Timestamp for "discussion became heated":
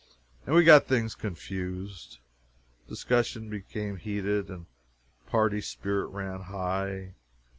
2.89-4.49